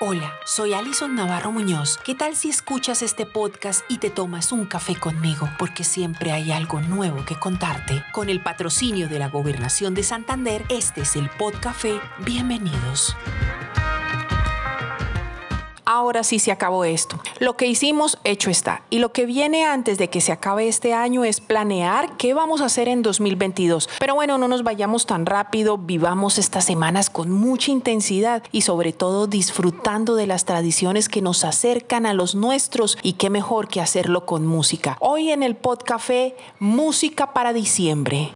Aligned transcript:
Hola, 0.00 0.34
soy 0.44 0.74
Alison 0.74 1.14
Navarro 1.14 1.52
Muñoz. 1.52 1.98
¿Qué 2.04 2.14
tal 2.14 2.34
si 2.34 2.50
escuchas 2.50 3.02
este 3.02 3.24
podcast 3.24 3.84
y 3.88 3.98
te 3.98 4.10
tomas 4.10 4.52
un 4.52 4.66
café 4.66 4.96
conmigo? 4.96 5.48
Porque 5.58 5.84
siempre 5.84 6.32
hay 6.32 6.50
algo 6.52 6.80
nuevo 6.80 7.24
que 7.24 7.38
contarte. 7.38 8.04
Con 8.12 8.28
el 8.28 8.42
patrocinio 8.42 9.08
de 9.08 9.18
la 9.18 9.28
Gobernación 9.28 9.94
de 9.94 10.02
Santander, 10.02 10.64
este 10.68 11.02
es 11.02 11.16
el 11.16 11.30
Podcafé. 11.30 12.00
Bienvenidos 12.24 13.16
ahora 15.92 16.24
sí 16.24 16.38
se 16.38 16.52
acabó 16.52 16.84
esto. 16.84 17.20
Lo 17.38 17.56
que 17.56 17.66
hicimos, 17.66 18.18
hecho 18.24 18.50
está. 18.50 18.82
Y 18.88 18.98
lo 18.98 19.12
que 19.12 19.26
viene 19.26 19.64
antes 19.64 19.98
de 19.98 20.08
que 20.08 20.20
se 20.20 20.32
acabe 20.32 20.66
este 20.66 20.94
año 20.94 21.24
es 21.24 21.40
planear 21.40 22.16
qué 22.16 22.32
vamos 22.32 22.62
a 22.62 22.66
hacer 22.66 22.88
en 22.88 23.02
2022. 23.02 23.90
Pero 23.98 24.14
bueno, 24.14 24.38
no 24.38 24.48
nos 24.48 24.62
vayamos 24.62 25.06
tan 25.06 25.26
rápido, 25.26 25.76
vivamos 25.76 26.38
estas 26.38 26.64
semanas 26.64 27.10
con 27.10 27.30
mucha 27.30 27.70
intensidad 27.70 28.42
y 28.52 28.62
sobre 28.62 28.92
todo 28.92 29.26
disfrutando 29.26 30.14
de 30.14 30.26
las 30.26 30.46
tradiciones 30.46 31.08
que 31.08 31.20
nos 31.20 31.44
acercan 31.44 32.06
a 32.06 32.14
los 32.14 32.34
nuestros 32.34 32.96
y 33.02 33.14
qué 33.14 33.28
mejor 33.28 33.68
que 33.68 33.80
hacerlo 33.80 34.24
con 34.24 34.46
música. 34.46 34.96
Hoy 35.00 35.30
en 35.30 35.42
el 35.42 35.56
Podcafé, 35.56 36.36
música 36.58 37.34
para 37.34 37.52
diciembre. 37.52 38.32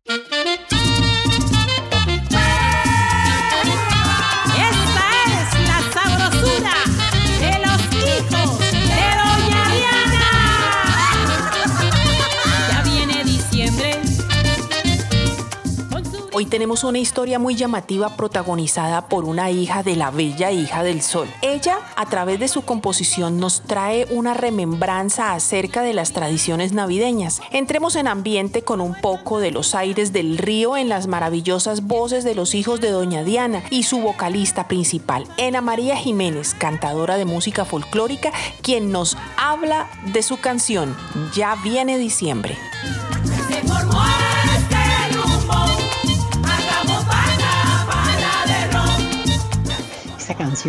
Hoy 16.38 16.45
tenemos 16.45 16.84
una 16.84 16.98
historia 16.98 17.38
muy 17.38 17.55
llamativa 17.55 18.14
protagonizada 18.14 19.08
por 19.08 19.24
una 19.24 19.50
hija 19.50 19.83
de 19.83 19.97
la 19.97 20.11
bella 20.11 20.52
hija 20.52 20.83
del 20.83 21.00
sol. 21.00 21.27
Ella, 21.41 21.78
a 21.97 22.05
través 22.11 22.38
de 22.38 22.47
su 22.47 22.61
composición, 22.61 23.41
nos 23.41 23.62
trae 23.62 24.06
una 24.11 24.34
remembranza 24.34 25.33
acerca 25.33 25.80
de 25.80 25.94
las 25.94 26.12
tradiciones 26.12 26.74
navideñas. 26.74 27.41
Entremos 27.52 27.96
en 27.96 28.06
ambiente 28.06 28.61
con 28.61 28.83
un 28.83 28.94
poco 29.00 29.38
de 29.38 29.50
los 29.50 29.74
aires 29.74 30.12
del 30.12 30.36
río 30.36 30.77
en 30.77 30.91
las 30.91 31.06
maravillosas 31.06 31.86
voces 31.86 32.22
de 32.22 32.34
los 32.34 32.55
hijos 32.55 32.83
de 32.83 32.91
Doña 32.91 33.24
Diana 33.24 33.62
y 33.70 33.84
su 33.84 34.00
vocalista 34.00 34.68
principal, 34.68 35.27
Ena 35.39 35.62
María 35.62 35.96
Jiménez, 35.96 36.52
cantadora 36.52 37.16
de 37.16 37.24
música 37.24 37.64
folclórica, 37.64 38.30
quien 38.61 38.92
nos 38.92 39.16
habla 39.39 39.89
de 40.12 40.22
su 40.22 40.36
canción 40.36 40.94
Ya 41.34 41.56
viene 41.64 41.96
diciembre. 41.96 42.58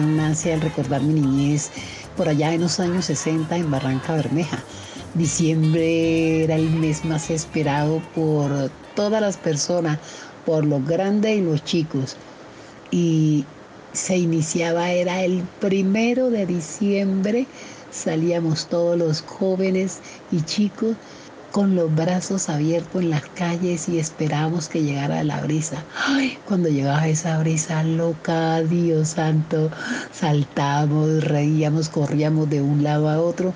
Nace 0.01 0.53
al 0.53 0.61
recordar 0.61 1.01
mi 1.01 1.19
niñez 1.19 1.69
por 2.15 2.29
allá 2.29 2.53
en 2.53 2.61
los 2.61 2.79
años 2.79 3.05
60 3.05 3.55
en 3.55 3.71
Barranca 3.71 4.15
Bermeja. 4.15 4.63
Diciembre 5.13 6.43
era 6.43 6.55
el 6.55 6.69
mes 6.69 7.05
más 7.05 7.29
esperado 7.29 8.01
por 8.13 8.69
todas 8.95 9.21
las 9.21 9.37
personas, 9.37 9.99
por 10.45 10.65
los 10.65 10.85
grandes 10.85 11.37
y 11.37 11.41
los 11.41 11.63
chicos. 11.63 12.15
Y 12.91 13.45
se 13.93 14.17
iniciaba, 14.17 14.91
era 14.91 15.23
el 15.23 15.43
primero 15.59 16.29
de 16.29 16.45
diciembre, 16.45 17.47
salíamos 17.91 18.67
todos 18.67 18.97
los 18.97 19.21
jóvenes 19.21 19.99
y 20.31 20.41
chicos 20.41 20.95
con 21.51 21.75
los 21.75 21.93
brazos 21.93 22.49
abiertos 22.49 23.01
en 23.01 23.09
las 23.09 23.23
calles 23.35 23.89
y 23.89 23.99
esperábamos 23.99 24.69
que 24.69 24.83
llegara 24.83 25.23
la 25.23 25.41
brisa. 25.41 25.83
Ay, 26.05 26.37
cuando 26.45 26.69
llegaba 26.69 27.07
esa 27.07 27.37
brisa 27.39 27.83
loca, 27.83 28.61
Dios 28.61 29.09
santo, 29.09 29.71
saltábamos, 30.11 31.23
reíamos, 31.23 31.89
corríamos 31.89 32.49
de 32.49 32.61
un 32.61 32.83
lado 32.83 33.09
a 33.09 33.21
otro. 33.21 33.53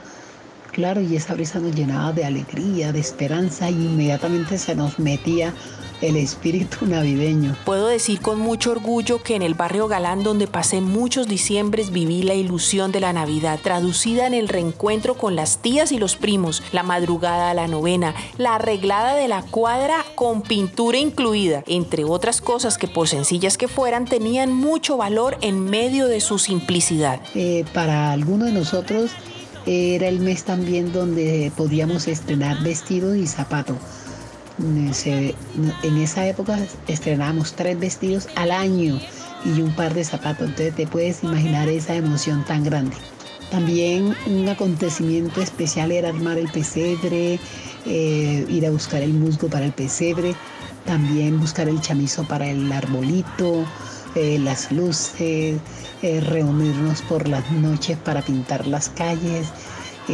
Claro, 0.71 1.01
y 1.01 1.17
esa 1.17 1.33
brisa 1.33 1.59
nos 1.59 1.75
llenaba 1.75 2.13
de 2.13 2.23
alegría, 2.23 2.93
de 2.93 2.99
esperanza 2.99 3.69
y 3.69 3.73
inmediatamente 3.73 4.57
se 4.57 4.73
nos 4.73 4.99
metía 4.99 5.53
el 6.01 6.17
espíritu 6.17 6.85
navideño. 6.85 7.55
Puedo 7.65 7.87
decir 7.87 8.21
con 8.21 8.39
mucho 8.39 8.71
orgullo 8.71 9.21
que 9.21 9.35
en 9.35 9.41
el 9.41 9.53
barrio 9.53 9.87
Galán, 9.87 10.23
donde 10.23 10.47
pasé 10.47 10.81
muchos 10.81 11.27
diciembres, 11.27 11.91
viví 11.91 12.23
la 12.23 12.33
ilusión 12.33 12.91
de 12.91 12.99
la 12.99 13.13
Navidad, 13.13 13.59
traducida 13.61 14.27
en 14.27 14.33
el 14.33 14.47
reencuentro 14.47 15.15
con 15.15 15.35
las 15.35 15.59
tías 15.59 15.91
y 15.91 15.97
los 15.97 16.15
primos, 16.15 16.63
la 16.71 16.83
madrugada 16.83 17.51
a 17.51 17.53
la 17.53 17.67
novena, 17.67 18.15
la 18.37 18.55
arreglada 18.55 19.15
de 19.15 19.27
la 19.27 19.43
cuadra 19.43 20.03
con 20.15 20.41
pintura 20.41 20.97
incluida, 20.97 21.63
entre 21.67 22.03
otras 22.03 22.41
cosas 22.41 22.77
que 22.77 22.87
por 22.87 23.07
sencillas 23.07 23.57
que 23.57 23.67
fueran, 23.67 24.05
tenían 24.05 24.51
mucho 24.51 24.97
valor 24.97 25.37
en 25.41 25.63
medio 25.63 26.07
de 26.07 26.19
su 26.19 26.39
simplicidad. 26.39 27.21
Eh, 27.35 27.65
para 27.73 28.11
algunos 28.11 28.47
de 28.47 28.53
nosotros 28.53 29.11
era 29.65 30.07
el 30.07 30.19
mes 30.19 30.43
también 30.43 30.91
donde 30.91 31.51
podíamos 31.55 32.07
estrenar 32.07 32.63
vestidos 32.63 33.15
y 33.15 33.27
zapatos 33.27 33.77
en 34.61 35.97
esa 35.97 36.27
época 36.27 36.59
estrenábamos 36.87 37.53
tres 37.53 37.79
vestidos 37.79 38.27
al 38.35 38.51
año 38.51 38.99
y 39.43 39.61
un 39.61 39.75
par 39.75 39.93
de 39.93 40.03
zapatos, 40.03 40.49
entonces 40.49 40.75
te 40.75 40.87
puedes 40.87 41.23
imaginar 41.23 41.67
esa 41.67 41.95
emoción 41.95 42.45
tan 42.45 42.63
grande. 42.63 42.95
También 43.49 44.15
un 44.27 44.47
acontecimiento 44.47 45.41
especial 45.41 45.91
era 45.91 46.09
armar 46.09 46.37
el 46.37 46.49
pesebre, 46.49 47.39
eh, 47.85 48.45
ir 48.47 48.65
a 48.65 48.71
buscar 48.71 49.01
el 49.01 49.13
musgo 49.13 49.49
para 49.49 49.65
el 49.65 49.73
pesebre, 49.73 50.35
también 50.85 51.39
buscar 51.39 51.67
el 51.67 51.81
chamizo 51.81 52.23
para 52.23 52.47
el 52.47 52.71
arbolito, 52.71 53.65
eh, 54.15 54.39
las 54.39 54.71
luces, 54.71 55.59
eh, 56.01 56.21
reunirnos 56.21 57.01
por 57.03 57.27
las 57.27 57.49
noches 57.51 57.97
para 57.97 58.21
pintar 58.21 58.67
las 58.67 58.89
calles, 58.89 59.47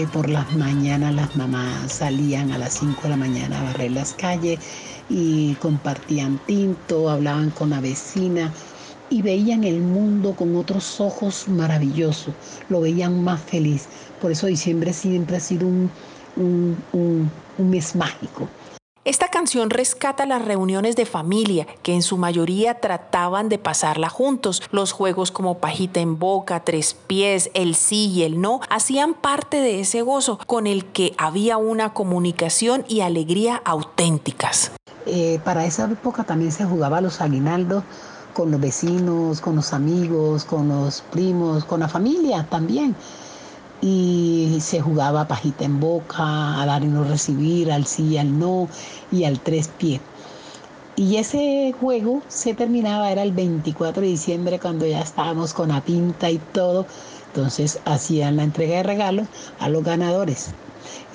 por 0.05 0.29
las 0.29 0.51
mañanas 0.55 1.15
las 1.15 1.35
mamás 1.35 1.91
salían 1.91 2.51
a 2.51 2.57
las 2.57 2.73
5 2.73 3.03
de 3.03 3.09
la 3.09 3.17
mañana 3.17 3.59
a 3.59 3.63
barrer 3.63 3.91
las 3.91 4.13
calles 4.13 4.59
y 5.09 5.55
compartían 5.55 6.39
tinto, 6.45 7.09
hablaban 7.09 7.49
con 7.51 7.71
la 7.71 7.81
vecina 7.81 8.53
y 9.09 9.21
veían 9.21 9.63
el 9.63 9.81
mundo 9.81 10.35
con 10.35 10.55
otros 10.55 10.99
ojos 10.99 11.47
maravillosos, 11.47 12.35
lo 12.69 12.81
veían 12.81 13.23
más 13.23 13.41
feliz. 13.41 13.87
Por 14.19 14.31
eso 14.31 14.47
diciembre 14.47 14.93
siempre 14.93 15.37
ha 15.37 15.39
sido 15.39 15.67
un, 15.67 15.89
un 16.35 17.31
mes 17.57 17.95
mágico. 17.95 18.49
Esta 19.07 19.29
canción 19.29 19.69
rescata 19.69 20.25
las 20.25 20.43
reuniones 20.43 20.97
de 20.97 21.05
familia, 21.05 21.65
que 21.81 21.93
en 21.93 22.01
su 22.01 22.17
mayoría 22.17 22.81
trataban 22.81 23.47
de 23.47 23.57
pasarla 23.57 24.09
juntos. 24.09 24.61
Los 24.69 24.91
juegos 24.91 25.31
como 25.31 25.59
pajita 25.59 26.01
en 26.01 26.19
boca, 26.19 26.65
tres 26.65 26.93
pies, 26.93 27.49
el 27.53 27.75
sí 27.75 28.07
y 28.09 28.23
el 28.23 28.41
no, 28.41 28.59
hacían 28.69 29.13
parte 29.13 29.61
de 29.61 29.79
ese 29.79 30.01
gozo 30.01 30.39
con 30.45 30.67
el 30.67 30.83
que 30.83 31.13
había 31.17 31.55
una 31.55 31.93
comunicación 31.93 32.83
y 32.89 32.99
alegría 32.99 33.61
auténticas. 33.63 34.73
Eh, 35.05 35.39
para 35.45 35.65
esa 35.65 35.85
época 35.85 36.25
también 36.25 36.51
se 36.51 36.65
jugaba 36.65 36.99
los 36.99 37.21
aguinaldos 37.21 37.85
con 38.33 38.51
los 38.51 38.59
vecinos, 38.59 39.39
con 39.39 39.55
los 39.55 39.71
amigos, 39.71 40.43
con 40.43 40.67
los 40.67 40.99
primos, 41.13 41.63
con 41.63 41.79
la 41.79 41.87
familia 41.87 42.45
también 42.49 42.93
y 43.81 44.57
se 44.61 44.81
jugaba 44.81 45.27
pajita 45.27 45.65
en 45.65 45.79
boca, 45.79 46.61
a 46.61 46.65
dar 46.65 46.83
y 46.83 46.87
no 46.87 47.03
recibir, 47.03 47.71
al 47.71 47.85
sí 47.85 48.03
y 48.09 48.17
al 48.17 48.37
no 48.37 48.67
y 49.11 49.23
al 49.23 49.39
tres 49.39 49.69
pies. 49.77 50.01
Y 50.95 51.17
ese 51.17 51.75
juego 51.79 52.23
se 52.27 52.55
terminaba, 52.55 53.11
era 53.11 53.21
el 53.21 53.31
24 53.31 54.01
de 54.01 54.07
diciembre 54.07 54.59
cuando 54.59 54.87
ya 54.87 55.01
estábamos 55.01 55.53
con 55.53 55.69
la 55.69 55.81
pinta 55.81 56.31
y 56.31 56.39
todo. 56.39 56.87
Entonces 57.27 57.79
hacían 57.85 58.37
la 58.37 58.43
entrega 58.43 58.77
de 58.77 58.83
regalos 58.83 59.27
a 59.59 59.69
los 59.69 59.83
ganadores. 59.83 60.47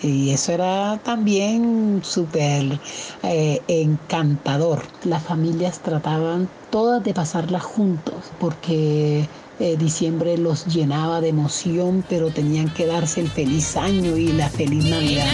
Y 0.00 0.30
eso 0.30 0.52
era 0.52 1.00
también 1.02 2.00
súper 2.04 2.78
eh, 3.24 3.60
encantador. 3.66 4.82
Las 5.04 5.24
familias 5.24 5.80
trataban 5.80 6.48
todas 6.70 7.02
de 7.02 7.14
pasarla 7.14 7.58
juntos 7.58 8.14
porque 8.38 9.28
eh, 9.58 9.76
diciembre 9.76 10.38
los 10.38 10.66
llenaba 10.66 11.20
de 11.20 11.28
emoción, 11.28 12.04
pero 12.08 12.30
tenían 12.30 12.68
que 12.70 12.86
darse 12.86 13.20
el 13.20 13.28
feliz 13.28 13.76
año 13.76 14.16
y 14.16 14.28
la 14.32 14.48
feliz 14.48 14.84
Navidad. 14.84 15.26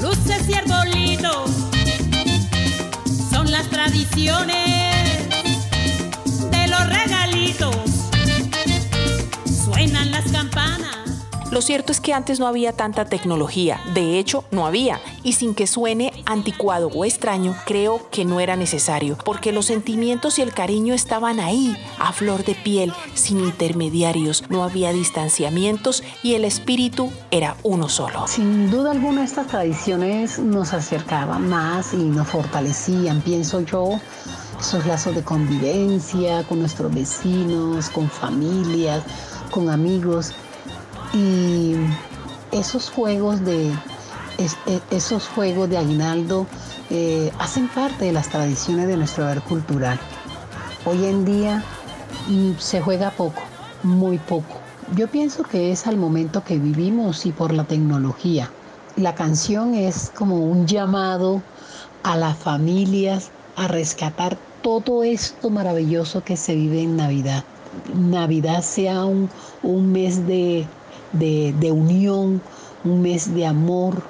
Luces 0.00 0.48
y 0.48 1.18
son 3.30 3.50
las 3.50 3.68
tradiciones 3.70 4.97
Lo 11.50 11.62
cierto 11.62 11.92
es 11.92 12.00
que 12.00 12.12
antes 12.12 12.38
no 12.40 12.46
había 12.46 12.74
tanta 12.74 13.06
tecnología, 13.06 13.80
de 13.94 14.18
hecho 14.18 14.44
no 14.50 14.66
había, 14.66 15.00
y 15.22 15.32
sin 15.32 15.54
que 15.54 15.66
suene 15.66 16.12
anticuado 16.26 16.88
o 16.88 17.06
extraño, 17.06 17.56
creo 17.64 18.06
que 18.10 18.26
no 18.26 18.40
era 18.40 18.54
necesario, 18.54 19.16
porque 19.24 19.50
los 19.50 19.64
sentimientos 19.64 20.38
y 20.38 20.42
el 20.42 20.52
cariño 20.52 20.92
estaban 20.92 21.40
ahí, 21.40 21.74
a 21.98 22.12
flor 22.12 22.44
de 22.44 22.54
piel, 22.54 22.92
sin 23.14 23.40
intermediarios, 23.40 24.44
no 24.50 24.62
había 24.62 24.92
distanciamientos 24.92 26.02
y 26.22 26.34
el 26.34 26.44
espíritu 26.44 27.10
era 27.30 27.56
uno 27.62 27.88
solo. 27.88 28.28
Sin 28.28 28.70
duda 28.70 28.90
alguna 28.90 29.24
estas 29.24 29.46
tradiciones 29.46 30.38
nos 30.38 30.74
acercaban 30.74 31.48
más 31.48 31.94
y 31.94 31.96
nos 31.96 32.28
fortalecían, 32.28 33.22
pienso 33.22 33.62
yo, 33.62 33.98
esos 34.60 34.84
lazos 34.84 35.14
de 35.14 35.22
convivencia 35.22 36.42
con 36.46 36.58
nuestros 36.58 36.92
vecinos, 36.92 37.88
con 37.88 38.10
familias, 38.10 39.02
con 39.50 39.70
amigos 39.70 40.34
y 41.12 41.74
esos 42.52 42.90
juegos 42.90 43.44
de 43.44 43.72
e, 44.38 44.80
esos 44.90 45.26
juegos 45.28 45.68
de 45.68 45.78
aguinaldo 45.78 46.46
eh, 46.90 47.32
hacen 47.38 47.68
parte 47.68 48.04
de 48.06 48.12
las 48.12 48.28
tradiciones 48.28 48.86
de 48.86 48.96
nuestro 48.96 49.24
haber 49.24 49.42
cultural. 49.42 49.98
Hoy 50.84 51.06
en 51.06 51.24
día 51.24 51.64
mm, 52.28 52.52
se 52.58 52.80
juega 52.80 53.10
poco, 53.10 53.42
muy 53.82 54.18
poco. 54.18 54.60
Yo 54.94 55.08
pienso 55.08 55.42
que 55.42 55.72
es 55.72 55.86
al 55.86 55.96
momento 55.96 56.44
que 56.44 56.56
vivimos 56.58 57.26
y 57.26 57.32
por 57.32 57.52
la 57.52 57.64
tecnología. 57.64 58.50
La 58.96 59.14
canción 59.14 59.74
es 59.74 60.10
como 60.14 60.36
un 60.36 60.66
llamado 60.66 61.42
a 62.04 62.16
las 62.16 62.38
familias 62.38 63.30
a 63.56 63.68
rescatar 63.68 64.38
todo 64.62 65.02
esto 65.02 65.50
maravilloso 65.50 66.22
que 66.22 66.36
se 66.36 66.54
vive 66.54 66.82
en 66.82 66.96
Navidad. 66.96 67.44
Navidad 67.94 68.62
sea 68.62 69.04
un, 69.04 69.28
mes 69.92 70.26
de, 71.12 71.72
unión, 71.72 72.40
un 72.84 73.02
mes 73.02 73.34
de 73.34 73.46
amor 73.46 74.02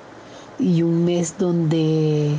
y 0.59 0.83
un 0.83 1.05
mes 1.05 1.37
donde 1.39 2.35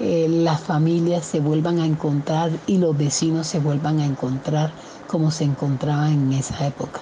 eh, 0.00 0.26
las 0.28 0.60
familias 0.60 1.24
se 1.24 1.40
vuelvan 1.40 1.78
a 1.78 1.86
encontrar 1.86 2.50
y 2.66 2.78
los 2.78 2.96
vecinos 2.96 3.46
se 3.46 3.58
vuelvan 3.58 4.00
a 4.00 4.06
encontrar 4.06 4.72
como 5.06 5.30
se 5.30 5.44
encontraban 5.44 6.12
en 6.12 6.32
esa 6.32 6.66
época. 6.66 7.00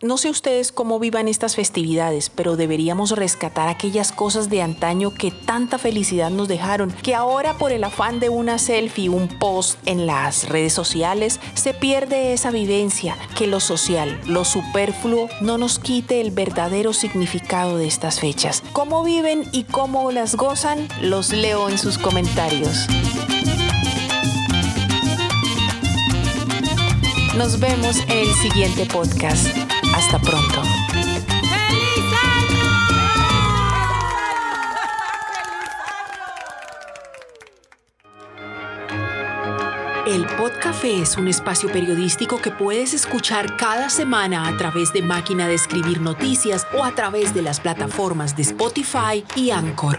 No 0.00 0.16
sé 0.16 0.30
ustedes 0.30 0.70
cómo 0.70 1.00
vivan 1.00 1.26
estas 1.26 1.56
festividades, 1.56 2.30
pero 2.30 2.54
deberíamos 2.54 3.10
rescatar 3.10 3.68
aquellas 3.68 4.12
cosas 4.12 4.48
de 4.48 4.62
antaño 4.62 5.12
que 5.12 5.32
tanta 5.32 5.76
felicidad 5.76 6.30
nos 6.30 6.46
dejaron, 6.46 6.92
que 6.92 7.16
ahora 7.16 7.58
por 7.58 7.72
el 7.72 7.82
afán 7.82 8.20
de 8.20 8.28
una 8.28 8.58
selfie, 8.58 9.08
un 9.08 9.26
post 9.26 9.76
en 9.86 10.06
las 10.06 10.48
redes 10.48 10.72
sociales, 10.72 11.40
se 11.54 11.74
pierde 11.74 12.32
esa 12.32 12.52
vivencia, 12.52 13.16
que 13.36 13.48
lo 13.48 13.58
social, 13.58 14.20
lo 14.24 14.44
superfluo, 14.44 15.28
no 15.40 15.58
nos 15.58 15.80
quite 15.80 16.20
el 16.20 16.30
verdadero 16.30 16.92
significado 16.92 17.76
de 17.76 17.88
estas 17.88 18.20
fechas. 18.20 18.62
¿Cómo 18.72 19.02
viven 19.02 19.48
y 19.50 19.64
cómo 19.64 20.12
las 20.12 20.36
gozan? 20.36 20.86
Los 21.02 21.32
leo 21.32 21.68
en 21.68 21.76
sus 21.76 21.98
comentarios. 21.98 22.86
Nos 27.36 27.58
vemos 27.58 27.96
en 28.08 28.18
el 28.18 28.34
siguiente 28.34 28.86
podcast. 28.86 29.67
Hasta 29.98 30.20
pronto. 30.20 30.62
¡Feliz 30.92 31.24
año! 32.22 32.62
El 40.06 40.24
Podcafé 40.36 41.02
es 41.02 41.16
un 41.16 41.26
espacio 41.26 41.68
periodístico 41.72 42.40
que 42.40 42.52
puedes 42.52 42.94
escuchar 42.94 43.56
cada 43.56 43.90
semana 43.90 44.46
a 44.46 44.56
través 44.56 44.92
de 44.92 45.02
Máquina 45.02 45.48
de 45.48 45.54
Escribir 45.54 46.00
Noticias 46.00 46.64
o 46.78 46.84
a 46.84 46.92
través 46.92 47.34
de 47.34 47.42
las 47.42 47.58
plataformas 47.58 48.36
de 48.36 48.42
Spotify 48.42 49.24
y 49.34 49.50
Anchor. 49.50 49.98